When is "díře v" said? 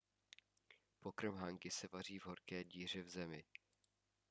2.63-3.09